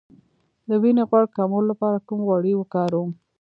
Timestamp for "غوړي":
2.27-2.53